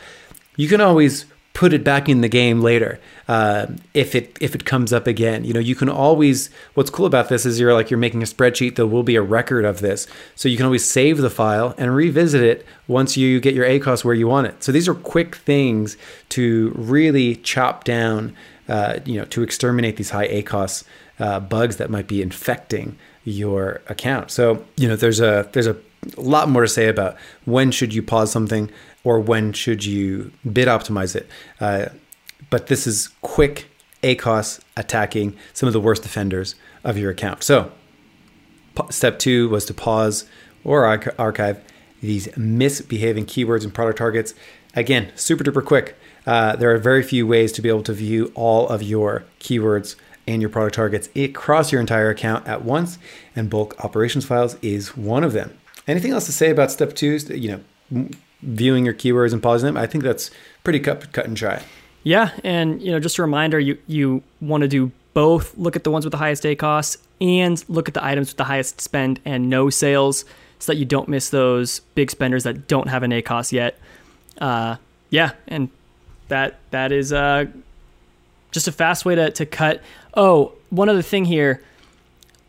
[0.56, 4.66] you can always put it back in the game later uh, if it if it
[4.66, 5.42] comes up again.
[5.42, 6.50] You know, you can always.
[6.74, 8.76] What's cool about this is you're like you're making a spreadsheet.
[8.76, 11.94] There will be a record of this, so you can always save the file and
[11.94, 14.62] revisit it once you get your ACOS where you want it.
[14.62, 15.96] So these are quick things
[16.30, 18.36] to really chop down.
[18.68, 20.82] Uh, you know, to exterminate these high ACOS
[21.20, 24.30] uh, bugs that might be infecting your account.
[24.30, 25.76] So you know, there's a there's a
[26.16, 28.70] lot more to say about when should you pause something
[29.04, 31.28] or when should you bid optimize it.
[31.60, 31.86] Uh,
[32.50, 33.66] but this is quick
[34.02, 36.54] ACOS attacking some of the worst offenders
[36.84, 37.42] of your account.
[37.42, 37.72] So,
[38.90, 40.26] step two was to pause
[40.64, 40.84] or
[41.18, 41.60] archive
[42.00, 44.34] these misbehaving keywords and product targets.
[44.74, 45.96] Again, super duper quick.
[46.26, 49.96] Uh, there are very few ways to be able to view all of your keywords
[50.26, 52.98] and your product targets across your entire account at once,
[53.34, 55.56] and bulk operations files is one of them.
[55.88, 57.16] Anything else to say about step two?
[57.28, 58.08] You know,
[58.42, 59.76] viewing your keywords and pausing them.
[59.76, 60.30] I think that's
[60.64, 61.62] pretty cut, cut and dry.
[62.02, 65.56] Yeah, and you know, just a reminder, you you want to do both.
[65.56, 68.44] Look at the ones with the highest ACOS and look at the items with the
[68.44, 70.24] highest spend and no sales,
[70.58, 73.78] so that you don't miss those big spenders that don't have an ACOS yet.
[74.38, 74.76] Uh,
[75.10, 75.68] yeah, and
[76.28, 77.46] that that is uh,
[78.50, 79.82] just a fast way to to cut.
[80.14, 81.62] Oh, one other thing here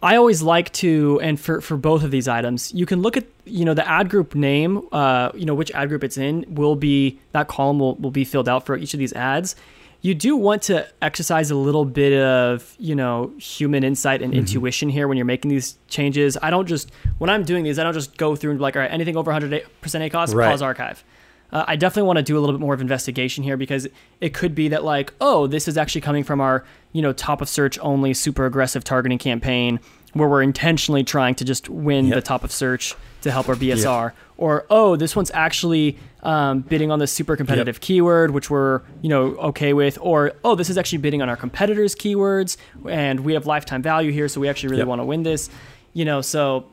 [0.02, 3.26] I always like to, and for, for both of these items, you can look at,
[3.46, 6.76] you know, the ad group name, uh, you know, which ad group it's in will
[6.76, 9.56] be, that column will, will be filled out for each of these ads.
[10.02, 14.42] You do want to exercise a little bit of, you know, human insight and mm-hmm.
[14.42, 16.38] intuition here when you're making these changes.
[16.44, 18.76] I don't just, when I'm doing these, I don't just go through and be like,
[18.76, 20.50] all right, anything over 100% ACOS, right.
[20.50, 21.04] pause archive.
[21.52, 23.88] Uh, I definitely want to do a little bit more of investigation here because
[24.20, 27.42] it could be that like, oh, this is actually coming from our, you know, top
[27.42, 29.80] of search only super aggressive targeting campaign
[30.14, 32.16] where we're intentionally trying to just win yep.
[32.16, 34.06] the top of search to help our BSR.
[34.06, 34.16] Yep.
[34.38, 37.82] Or oh, this one's actually um, bidding on the super competitive yep.
[37.82, 39.98] keyword, which we're you know okay with.
[40.02, 42.58] Or oh, this is actually bidding on our competitors' keywords,
[42.88, 45.50] and we have lifetime value here, so we actually really want to win this.
[45.94, 46.68] You know, so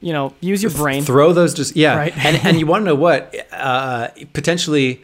[0.00, 1.02] you know, use your brain.
[1.02, 2.16] Throw those just yeah, right?
[2.24, 5.02] and and you want to know what uh, potentially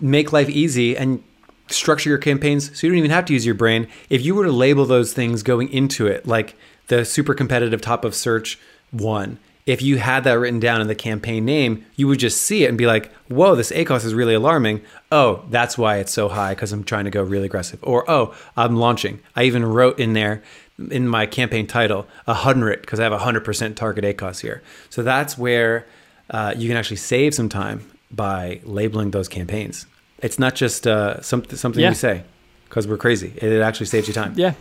[0.00, 1.22] make life easy and
[1.68, 3.88] structure your campaigns so you don't even have to use your brain.
[4.10, 6.56] If you were to label those things going into it, like
[6.88, 8.58] the super competitive top of search
[8.90, 12.64] one, if you had that written down in the campaign name, you would just see
[12.64, 14.82] it and be like, whoa, this ACOS is really alarming.
[15.10, 17.78] Oh, that's why it's so high because I'm trying to go really aggressive.
[17.82, 19.20] Or, oh, I'm launching.
[19.34, 20.42] I even wrote in there
[20.90, 24.62] in my campaign title, 100 because I have a 100% target ACOS here.
[24.90, 25.86] So that's where
[26.30, 29.86] uh, you can actually save some time by labeling those campaigns.
[30.18, 31.90] It's not just uh, some, something Yeah.
[31.90, 32.22] we say
[32.68, 33.32] because we're crazy.
[33.36, 34.32] It, it actually saves you time.
[34.36, 34.54] Yeah,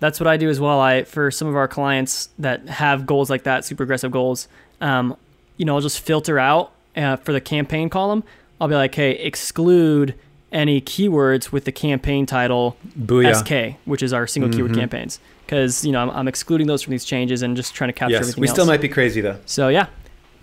[0.00, 0.80] that's what I do as well.
[0.80, 4.48] I for some of our clients that have goals like that, super aggressive goals.
[4.80, 5.16] Um,
[5.56, 8.22] you know, I'll just filter out uh, for the campaign column.
[8.60, 10.14] I'll be like, hey, exclude
[10.52, 13.34] any keywords with the campaign title Booyah.
[13.74, 14.76] SK, which is our single keyword Mhm.
[14.78, 17.94] campaigns, because you know I'm, I'm excluding those from these changes and just trying to
[17.94, 18.54] capture Yes, everything we else.
[18.54, 19.86] still might be crazy though, so yeah.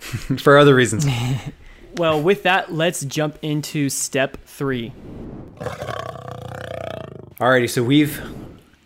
[0.00, 1.06] for other reasons.
[1.96, 4.92] Well, with that, let's jump into step three.
[7.40, 8.20] Alrighty, so we've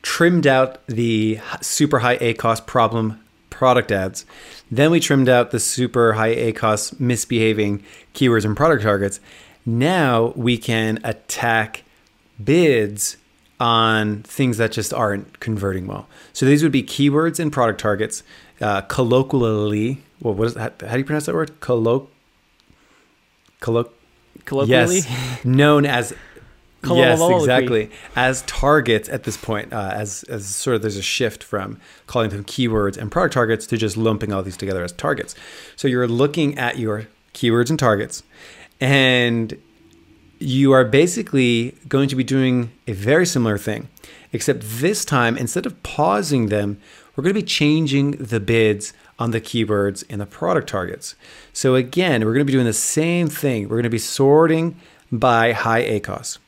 [0.02, 4.24] trimmed out the super high ACOS problem product ads.
[4.70, 7.82] Then we trimmed out the super high ACOS misbehaving
[8.14, 9.18] keywords and product targets.
[9.66, 11.82] Now we can attack
[12.42, 13.16] bids
[13.60, 16.08] on things that just aren't converting well.
[16.32, 18.22] So these would be keywords and product targets.
[18.60, 20.80] Uh, colloquially, well, what is that?
[20.80, 21.60] How do you pronounce that word?
[21.60, 22.08] Colloq.
[23.60, 23.90] Colloq.
[24.46, 26.14] Colloquially, Yes, known as
[26.82, 29.72] yes, exactly as targets at this point.
[29.72, 33.66] Uh, as as sort of there's a shift from calling them keywords and product targets
[33.66, 35.34] to just lumping all these together as targets.
[35.76, 38.22] So you're looking at your keywords and targets,
[38.80, 39.60] and
[40.40, 43.88] you are basically going to be doing a very similar thing,
[44.32, 46.80] except this time instead of pausing them,
[47.14, 51.14] we're going to be changing the bids on the keywords and the product targets.
[51.52, 53.64] So again, we're going to be doing the same thing.
[53.64, 54.76] We're going to be sorting
[55.12, 56.38] by high ACOS.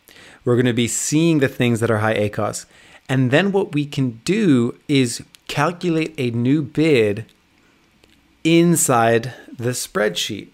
[0.45, 2.65] We're going to be seeing the things that are high ACOS.
[3.09, 7.27] And then what we can do is calculate a new bid
[8.43, 10.49] inside the spreadsheet.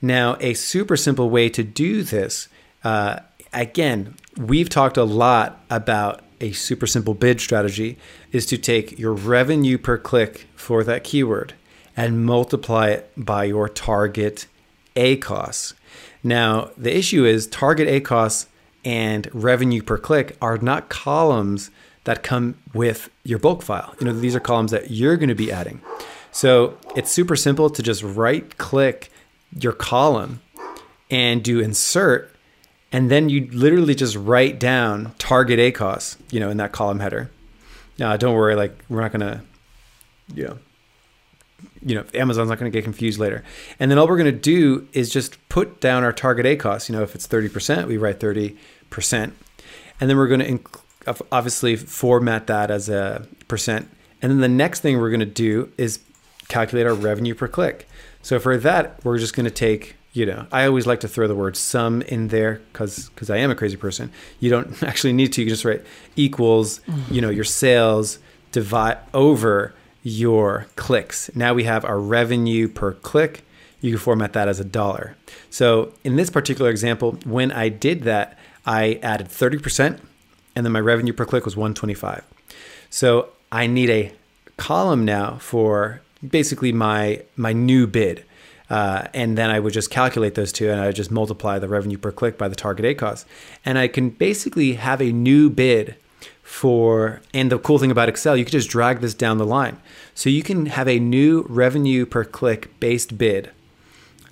[0.00, 2.48] Now, a super simple way to do this,
[2.86, 3.18] uh,
[3.52, 7.98] again, we've talked a lot about a super simple bid strategy,
[8.30, 11.54] is to take your revenue per click for that keyword
[11.96, 14.46] and multiply it by your target
[14.94, 15.74] ACOS.
[16.22, 18.46] Now, the issue is target ACOS
[18.84, 21.72] and revenue per click are not columns
[22.04, 23.96] that come with your bulk file.
[23.98, 25.80] You know, these are columns that you're going to be adding.
[26.30, 29.10] So it's super simple to just right click
[29.58, 30.40] your column
[31.10, 32.35] and do insert.
[32.92, 37.30] And then you literally just write down target ACOS, you know, in that column header.
[37.98, 39.40] Now, don't worry, like, we're not to,
[40.34, 40.58] you know,
[41.84, 43.44] you know, Amazon's not to get confused later.
[43.78, 46.88] And then all we're to do is just put down our target ACOS.
[46.88, 48.56] You know, if it's 30%, we write 30%.
[50.00, 53.88] And then we're to inc- obviously format that as a percent.
[54.20, 56.00] And then the next thing we're to do is
[56.48, 57.88] calculate our revenue per click.
[58.22, 61.34] So for that, we're just to take, you know, I always like to throw the
[61.34, 64.10] word sum in there because because I am a crazy person.
[64.40, 65.42] You don't actually need to.
[65.42, 65.84] You can just write
[66.16, 67.14] equals, mm-hmm.
[67.14, 68.18] you know, your sales
[68.50, 71.30] divide over your clicks.
[71.34, 73.44] Now we have our revenue per click.
[73.82, 75.16] You can format that as a dollar.
[75.50, 80.00] So in this particular example, when I did that, I added 30%
[80.56, 82.24] and then my revenue per click was 125.
[82.88, 84.12] So I need a
[84.56, 88.24] column now for basically my my new bid.
[88.68, 91.68] Uh, and then I would just calculate those two and I would just multiply the
[91.68, 93.24] revenue per click by the target ACOS.
[93.64, 95.96] And I can basically have a new bid
[96.42, 99.78] for, and the cool thing about Excel, you can just drag this down the line.
[100.14, 103.50] So you can have a new revenue per click based bid,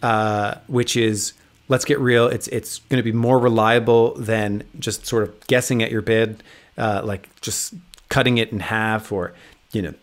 [0.02, 1.34] uh, which is,
[1.68, 5.82] let's get real, it's, it's going to be more reliable than just sort of guessing
[5.82, 6.42] at your bid,
[6.76, 7.74] uh, like just
[8.08, 9.34] cutting it in half or,
[9.72, 9.94] you know,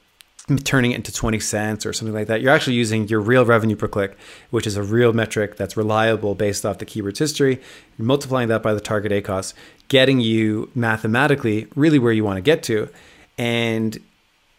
[0.58, 2.42] turning it into 20 cents or something like that.
[2.42, 4.18] You're actually using your real revenue per click,
[4.50, 7.62] which is a real metric that's reliable based off the keyword's history.
[7.98, 9.54] Multiplying that by the target ACOS,
[9.88, 12.90] getting you mathematically really where you want to get to.
[13.38, 14.00] And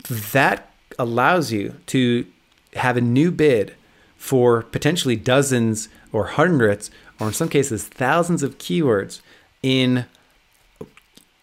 [0.09, 2.26] that allows you to
[2.74, 3.74] have a new bid
[4.16, 9.21] for potentially dozens or hundreds, or in some cases, thousands of keywords
[9.62, 10.06] in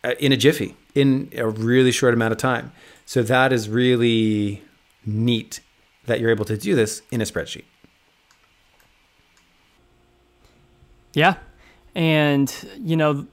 [0.03, 2.71] uh, in a jiffy in a really short amount of time.
[3.09, 4.61] So that is really
[5.03, 5.61] neat
[6.05, 7.63] that you're able to do this in a spreadsheet.
[11.13, 11.37] Yeah,
[11.95, 13.25] and you know,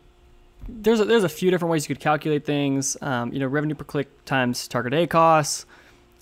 [0.67, 2.97] there's a, there's a few different ways you could calculate things.
[3.03, 5.67] Um, you know, revenue per click times target ACOS.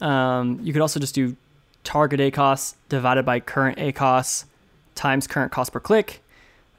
[0.00, 1.36] Um, you could also just do
[1.84, 4.46] target ACOS divided by current ACOS
[4.96, 6.24] times current cost per click.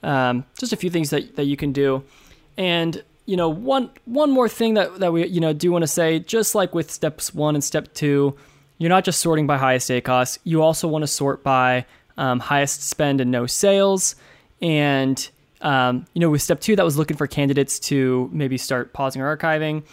[0.04, 2.04] Um, just a few things that that you can do.
[2.58, 5.88] And you know, one one more thing that that we you know do want to
[5.88, 8.36] say, just like with steps one and step two,
[8.78, 10.38] you're not just sorting by highest ACOS.
[10.44, 11.86] You also want to sort by
[12.18, 14.16] um, highest spend and no sales.
[14.62, 15.28] And
[15.62, 19.22] um, you know, with step two, that was looking for candidates to maybe start pausing
[19.22, 19.84] or archiving.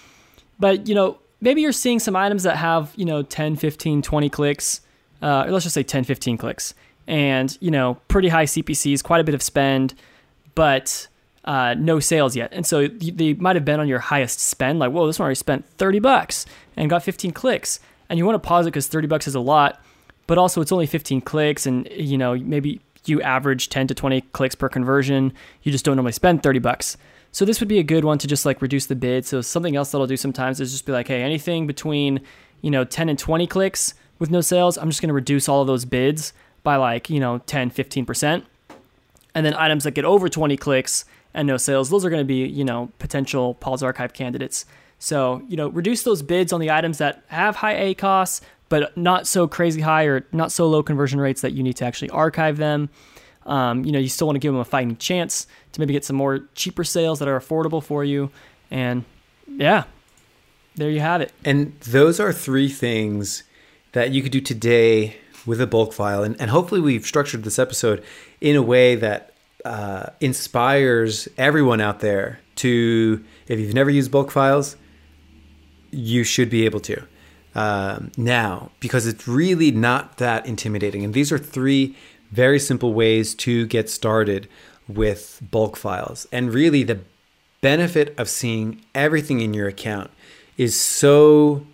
[0.59, 4.29] But you know, maybe you're seeing some items that have you know 10, 15, 20
[4.29, 4.81] clicks.
[5.23, 6.75] Uh, let's just say 10, 15 clicks,
[7.07, 9.95] and you know, pretty high CPCs, quite a bit of spend,
[10.55, 11.07] but
[11.45, 12.51] uh, no sales yet.
[12.53, 15.37] And so they might have been on your highest spend, like, whoa, this one already
[15.37, 17.81] spent 30 bucks and got 15 clicks.
[18.09, 19.83] And you want to pause it because 30 bucks is a lot,
[20.27, 21.67] but also it's only 15 clicks.
[21.67, 25.33] And, you know, maybe you average 10 to 20 clicks per conversion.
[25.63, 26.97] You just don't normally spend 30 bucks.
[27.33, 29.25] So this would be a good one to just like reduce the bid.
[29.25, 32.21] So something else that I'll do sometimes is just be like, hey, anything between,
[32.61, 35.63] you know, 10 and 20 clicks with no sales, I'm just going to reduce all
[35.63, 38.45] of those bids by like, you know, 10, 15%.
[39.35, 42.27] And then items that get over 20 clicks, and no sales, those are going to
[42.27, 44.67] be, you know, potential Pause Archive candidates.
[44.99, 49.27] So, you know, reduce those bids on the items that have high ACOS, but not
[49.27, 52.57] so crazy high or not so low conversion rates that you need to actually archive
[52.57, 52.89] them.
[53.45, 56.05] Um, you know, you still want to give them a fighting chance to maybe get
[56.05, 58.31] some more cheaper sales that are affordable for you.
[58.71, 59.05] And
[59.49, 59.85] yeah,
[60.77, 61.33] there you have it.
[61.45, 63.43] And those are three things
[63.93, 66.23] that you could do today with a bulk file.
[66.23, 68.05] And, and hopefully, we've structured this episode
[68.41, 69.32] in a way that
[69.65, 74.77] uh, inspires everyone out there to, if you've never used bulk files,
[75.91, 77.03] you should be able to
[77.55, 81.05] um, now because it's really not that intimidating.
[81.05, 81.97] And these are three
[82.31, 84.49] very simple ways to get started
[84.89, 86.27] with bulk files.
[86.33, 87.01] And really, the
[87.61, 90.11] benefit of seeing everything in your account
[90.57, 91.67] is so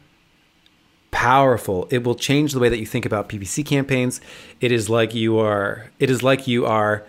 [1.11, 1.89] powerful.
[1.91, 4.21] It will change the way that you think about PPC campaigns.
[4.61, 5.91] It is like you are.
[5.99, 7.05] It is like you are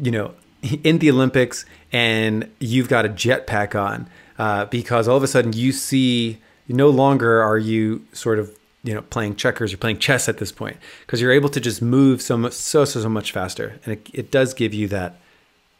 [0.00, 0.34] you know,
[0.82, 5.52] in the Olympics and you've got a jetpack on uh, because all of a sudden
[5.52, 6.38] you see
[6.68, 10.52] no longer are you sort of you know playing checkers you're playing chess at this
[10.52, 13.80] point because you're able to just move so much so so so much faster.
[13.84, 15.18] And it, it does give you that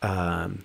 [0.03, 0.64] um,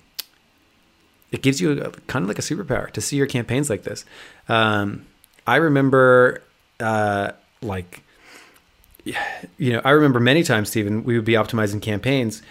[1.32, 4.06] it gives you a, kind of like a superpower to see your campaigns like this.
[4.48, 5.06] Um,
[5.46, 6.42] i remember
[6.80, 7.32] uh,
[7.62, 8.04] like
[9.58, 12.42] you know i remember many times stephen we would be optimizing campaigns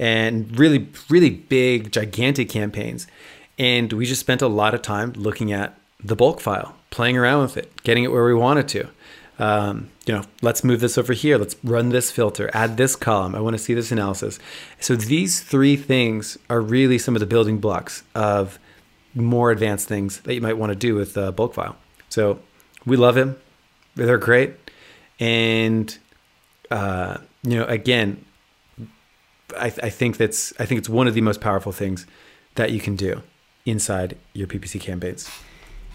[0.00, 3.06] and really, really big, gigantic campaigns.
[3.58, 7.42] And we just spent a lot of time looking at the bulk file, playing around
[7.42, 8.88] with it, getting it where we wanted to.
[9.38, 11.36] Um, you know, let's move this over here.
[11.36, 13.34] Let's run this filter, add this column.
[13.34, 14.38] I want to see this analysis.
[14.80, 18.58] So these three things are really some of the building blocks of
[19.14, 21.76] more advanced things that you might want to do with a bulk file.
[22.08, 22.40] So
[22.86, 23.36] we love him.
[23.96, 24.54] They're great.
[25.18, 25.96] And,
[26.70, 28.24] uh, you know, again,
[29.56, 32.06] I, I think that's I think it's one of the most powerful things
[32.54, 33.22] that you can do
[33.66, 35.30] inside your PPC campaigns.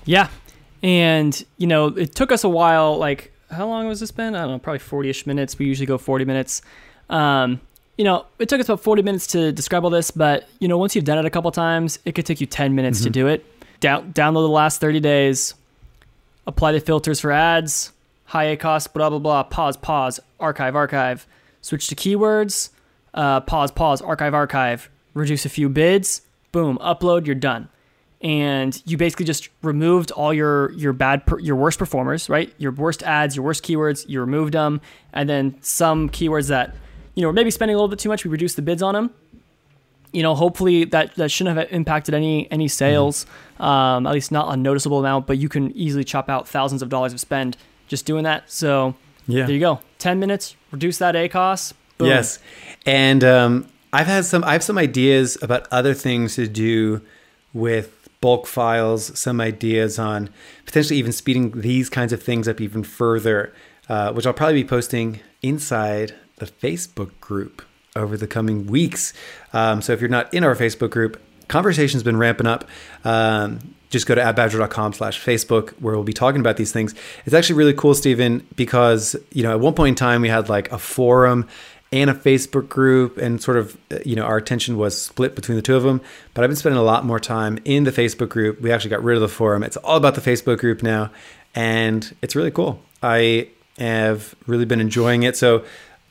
[0.05, 0.29] Yeah,
[0.83, 2.97] and you know it took us a while.
[2.97, 4.35] Like how long was this been?
[4.35, 5.57] I don't know, probably forty-ish minutes.
[5.57, 6.61] We usually go forty minutes.
[7.09, 7.61] Um,
[7.97, 10.77] you know, it took us about forty minutes to describe all this, but you know,
[10.77, 13.05] once you've done it a couple times, it could take you ten minutes mm-hmm.
[13.05, 13.45] to do it.
[13.79, 15.53] Down, download the last thirty days,
[16.47, 17.91] apply the filters for ads,
[18.25, 19.43] high cost, blah blah blah.
[19.43, 21.27] Pause, pause, archive, archive.
[21.61, 22.69] Switch to keywords
[23.15, 27.69] uh, pause, pause, archive, archive, reduce a few bids, boom, upload, you're done.
[28.21, 32.53] And you basically just removed all your your bad per, your worst performers, right?
[32.57, 34.81] Your worst ads, your worst keywords, you removed them,
[35.13, 36.75] and then some keywords that
[37.13, 39.11] you know maybe spending a little bit too much, we reduced the bids on them.
[40.11, 43.25] You know, hopefully that that shouldn't have impacted any any sales,
[43.59, 43.63] mm-hmm.
[43.63, 45.27] um, at least not a noticeable amount.
[45.27, 47.57] But you can easily chop out thousands of dollars of spend
[47.87, 48.49] just doing that.
[48.49, 48.95] So
[49.27, 49.45] yeah.
[49.45, 52.07] there you go, ten minutes, reduce that ACOS, Boom.
[52.07, 52.39] Yes,
[52.85, 54.43] and um, I've had some.
[54.43, 57.01] I have some ideas about other things to do
[57.53, 59.17] with bulk files.
[59.17, 60.29] Some ideas on
[60.65, 63.53] potentially even speeding these kinds of things up even further,
[63.87, 67.61] uh, which I'll probably be posting inside the Facebook group
[67.95, 69.13] over the coming weeks.
[69.53, 72.67] Um, so if you're not in our Facebook group, conversation's been ramping up.
[73.03, 76.93] Um, just go to adbadger.com slash Facebook where we'll be talking about these things.
[77.25, 80.49] It's actually really cool, Stephen, because, you know, at one point in time we had
[80.49, 81.47] like a forum
[81.95, 85.55] and a Facebook group, and sort of, uh, you know, our attention was split between
[85.55, 86.01] the two of them.
[86.33, 88.59] But I've been spending a lot more time in the Facebook group.
[88.61, 89.63] We actually got rid of the forum.
[89.63, 91.09] It's all about the Facebook group now,
[91.55, 92.81] and it's really cool.
[93.01, 95.37] I have really been enjoying it.
[95.37, 95.63] So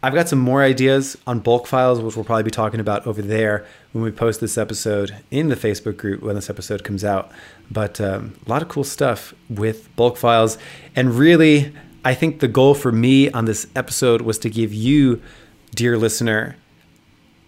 [0.03, 3.23] I've got some more ideas on bulk files, which we'll probably be talking about over
[3.23, 7.31] there when we post this episode in the Facebook group when this episode comes out.
[7.71, 10.59] But um, a lot of cool stuff with bulk files.
[10.95, 11.75] And really,
[12.05, 15.23] I think the goal for me on this episode was to give you
[15.75, 16.57] dear listener,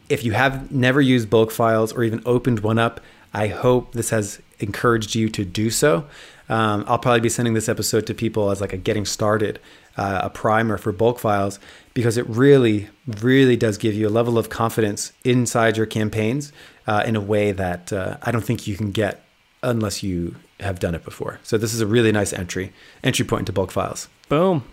[0.08, 3.00] if you have never used bulk files or even opened one up,
[3.32, 6.06] I hope this has encouraged you to do so.
[6.48, 9.58] Um, I'll probably be sending this episode to people as like a getting started,
[9.96, 11.58] uh, a primer for bulk files,
[11.92, 12.88] because it really,
[13.20, 16.52] really does give you a level of confidence inside your campaigns
[16.86, 19.24] uh, in a way that uh, I don't think you can get
[19.62, 21.40] unless you have done it before.
[21.42, 22.72] So this is a really nice entry
[23.02, 24.08] entry point into bulk files.
[24.28, 24.64] Boom.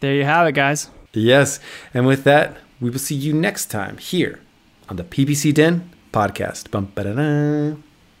[0.00, 0.90] There you have it, guys.
[1.12, 1.60] Yes,
[1.92, 4.40] and with that, we will see you next time here
[4.88, 6.70] on the PPC Den podcast.
[6.70, 7.76] Bum, ba-da-da.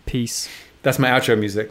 [0.06, 0.48] Peace.
[0.82, 1.70] That's my outro music.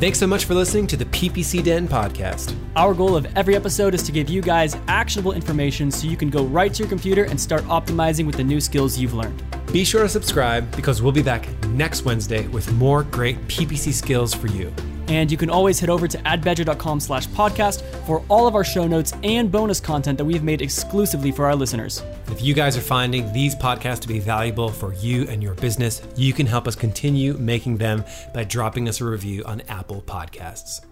[0.00, 2.54] Thanks so much for listening to the PPC Den podcast.
[2.76, 6.28] Our goal of every episode is to give you guys actionable information so you can
[6.28, 9.42] go right to your computer and start optimizing with the new skills you've learned.
[9.72, 14.34] Be sure to subscribe because we'll be back next Wednesday with more great PPC skills
[14.34, 14.70] for you.
[15.08, 18.86] And you can always head over to adbadger.com slash podcast for all of our show
[18.86, 22.02] notes and bonus content that we've made exclusively for our listeners.
[22.26, 26.02] If you guys are finding these podcasts to be valuable for you and your business,
[26.14, 28.04] you can help us continue making them
[28.34, 30.84] by dropping us a review on Apple Podcasts.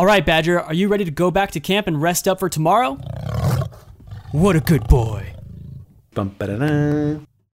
[0.00, 2.48] All right, Badger, are you ready to go back to camp and rest up for
[2.48, 2.94] tomorrow?
[4.32, 5.34] What a good boy.
[6.14, 6.34] Bum.